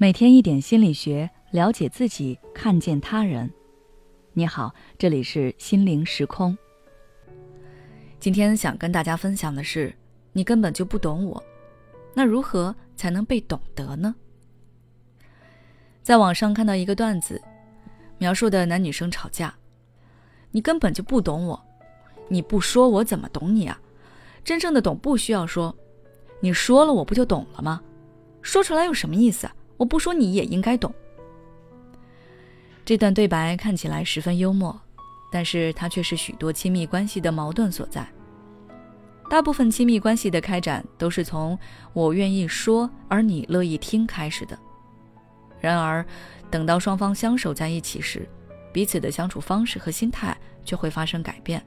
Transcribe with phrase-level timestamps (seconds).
[0.00, 3.52] 每天一点心理学，了解自己，看见他人。
[4.32, 6.56] 你好，这里是心灵时空。
[8.20, 9.92] 今天想跟大家分享的是，
[10.32, 11.42] 你根本就不懂我，
[12.14, 14.14] 那如何才能被懂得呢？
[16.00, 17.42] 在网上看到一个段子，
[18.18, 19.52] 描述的男女生吵架，
[20.52, 21.60] 你根本就不懂我，
[22.28, 23.80] 你不说我怎么懂你啊？
[24.44, 25.76] 真正的懂不需要说，
[26.38, 27.82] 你说了我不就懂了吗？
[28.42, 29.54] 说出来有什么意思啊？
[29.78, 30.92] 我不说你也应该懂。
[32.84, 34.78] 这段对白看起来十分幽默，
[35.32, 38.06] 但是它却是许多亲密关系的矛盾所在。
[39.30, 41.58] 大部分亲密关系的开展都是从
[41.92, 44.58] “我愿意说，而你乐意听”开始的。
[45.60, 46.04] 然而，
[46.50, 48.26] 等到双方相守在一起时，
[48.72, 51.62] 彼此的相处方式和心态却会发生改变。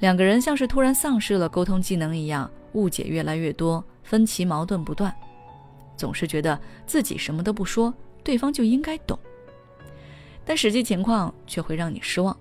[0.00, 5.14] 两个人像是突然丧失了沟通技能一样，误解越来越多，分歧矛盾不断。
[5.98, 9.18] 总是觉得自己什么都不说，对方就应该懂，
[10.46, 12.34] 但实际情况却会让你失望。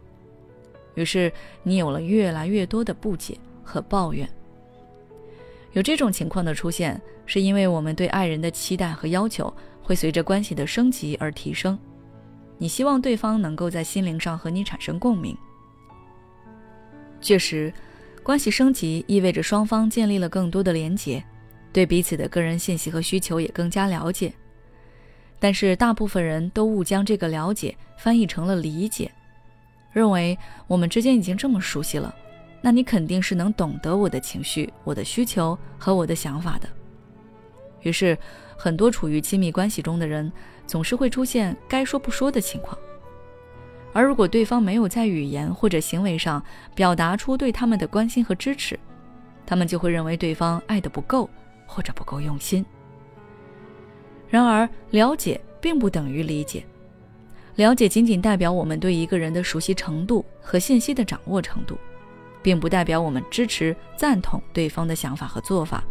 [0.93, 1.31] 于是
[1.63, 4.29] 你有了越来越多的不解和抱怨。
[5.73, 11.77] 有这种情况的出现，是因为我们对爱人的期待和要求会随着关系的升级而提升。
[12.57, 15.37] 你希望对方能够在心灵上和你产生共鸣。
[17.21, 17.73] 确实，
[18.23, 21.23] 关系升级意味着双方建立了更多的连结。
[21.73, 24.33] 对彼此的个人信息和需求也更加了解，
[25.39, 29.11] 但是大部分人都误将这个了解翻译成了理解，
[29.91, 32.13] 认为我们之间已经这么熟悉了，
[32.61, 36.67] 那你肯定是能懂得我的情绪、我的需求和我的想法的。
[37.81, 38.17] 于是，
[38.57, 40.31] 很多处于亲密关系中的人
[40.65, 42.75] 总是会出现该说不说的情况，
[43.93, 48.77] 而如果对方没有在语言或者行为上表达出对他们的关心和支持，
[49.45, 51.29] 他们就会认为对方爱的不够。
[51.67, 52.65] 或者不够用心。
[54.29, 56.65] 然而，了解并不等于理解，
[57.55, 61.77] 了解仅仅代表我们对一个人的熟悉程度和信息的掌握程度，
[62.41, 65.83] 并不代表我们支持、赞同对方的想法和做法。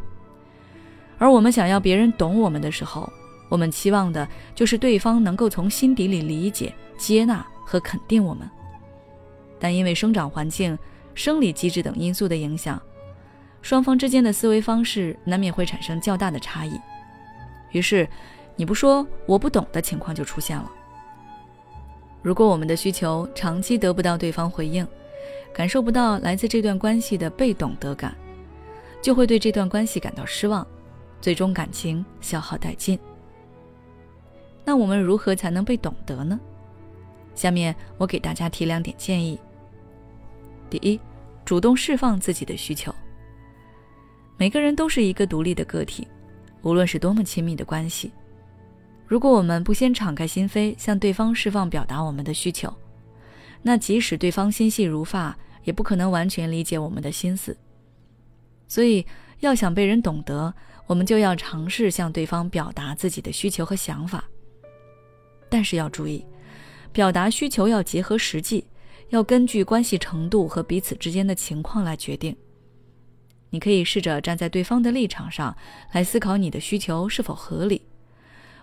[1.18, 3.10] 而我们想要别人懂我们的时候，
[3.48, 8.48] 我们期望的就是对方能够从心底里理解、接纳和肯定我们。
[9.58, 10.78] 但因为生长环境、
[11.14, 12.80] 生理机制等因素的影响。
[13.66, 16.80] 双方之间的思维方式难免会产生较大的差异，
[17.72, 18.08] 于是
[18.54, 20.70] 你不说我不懂的情况就出现了。
[22.22, 24.86] 如果我们的需求长期得不到对方回应，
[25.52, 28.16] 感受不到来自这段关系的被懂得感，
[29.02, 30.64] 就会对这段关系感到失望，
[31.20, 32.96] 最终感情消耗殆尽。
[34.64, 36.38] 那我们如何才能被懂得呢？
[37.34, 39.36] 下面我给大家提两点建议。
[40.70, 41.00] 第一，
[41.44, 42.94] 主动释放自己的需求。
[44.38, 46.06] 每个人都是一个独立的个体，
[46.62, 48.12] 无论是多么亲密的关系，
[49.06, 52.72] 如果我们不先敞开心扉向对方释放、表达我们的需求，
[53.62, 57.56] 那即使对方心细如发，也不可能完全理解我们的心思。
[58.68, 59.06] 所以，
[59.40, 60.52] 要想被人懂得，
[60.86, 64.24] 我们就要尝试向对方表达自己的需求和想法。
[65.48, 66.26] 但是要注意，
[66.92, 68.66] 表达需求要结合实际，
[69.08, 72.36] 要根据关系程度和彼此之间的情况来决定。
[73.50, 75.56] 你可以试着站在对方的立场上
[75.92, 77.80] 来思考你的需求是否合理，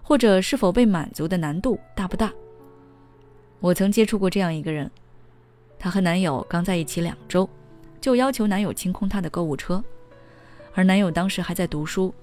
[0.01, 2.31] 或者是否被满足的难度大不大。
[3.59, 4.91] 我曾接触过这样一个人，
[5.79, 7.49] 她和男友刚在一起两周，
[8.01, 9.81] 就要求男友清空她的购物车，
[10.73, 12.13] 而男友当时还在读书，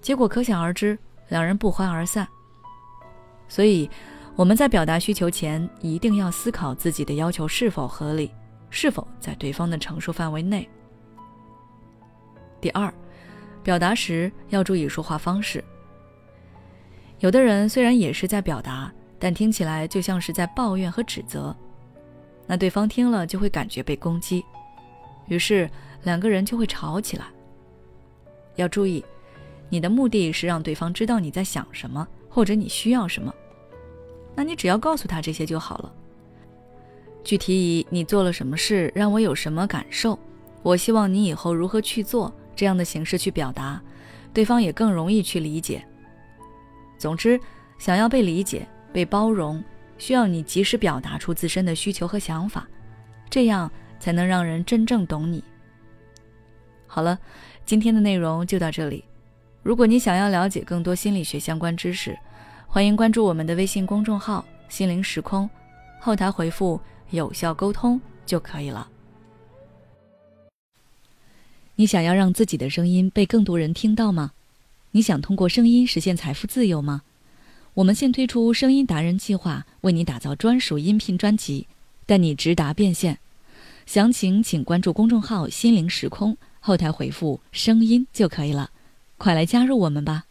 [0.00, 0.98] 结果可想而知，
[1.28, 2.26] 两人不欢而散。
[3.48, 3.88] 所以
[4.34, 8.30] 我们在表达需求前，一定要思考自己的要求是否合理，
[8.70, 10.68] 是否在对方的承受范围内。
[12.66, 12.92] 第二，
[13.62, 15.62] 表达时要注意说话方式。
[17.20, 21.54] 有的人虽然也是在表达，但听起来就像是在抱怨和指责，
[22.44, 24.44] 那对方听了就会感觉被攻击，
[25.28, 25.70] 于是
[26.02, 27.26] 两个人就会吵起来。
[28.56, 29.04] 要注意，
[29.68, 33.32] 你的目的是让对方知道你在想什么，或者你需要什么，
[34.34, 35.94] 那你只要告诉他这些就好了。
[37.22, 40.18] 具体以你做了什么事让我有什么感受，
[40.64, 42.34] 我希望你以后如何去做。
[42.56, 43.80] 这样的形式去表达，
[44.32, 45.86] 对方也更容易去理解。
[46.98, 47.38] 总之，
[47.78, 49.62] 想要被理解、被包容，
[49.98, 52.66] 需要你及时表达出自身的需求和想法，
[53.28, 53.70] 这样
[54.00, 55.44] 才能让人真正懂你。
[56.86, 57.18] 好了，
[57.66, 59.04] 今天的内容就到这里。
[59.62, 62.18] 如果你想要了解更多心理学相关知识，
[62.66, 65.48] 欢迎关注我们的微信公众号“心灵时空”，
[66.00, 66.80] 后台回复
[67.10, 68.88] “有效沟通”就可以了。
[71.78, 74.32] 你想要让自己的声音被更多人听到吗？
[74.92, 77.02] 你想通过声音实现财富自由吗？
[77.74, 81.66] 我们现推出声音达人计划，为你打造专属音频专辑，
[82.06, 83.18] 带你直达变现。
[83.84, 88.70] 详情请关注公众号“心灵时空”，后台回复“声音”就可以了。
[89.18, 90.25] 快来加入我们吧！